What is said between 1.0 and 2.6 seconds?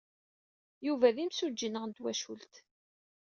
d imsujji-nneɣ n twacult.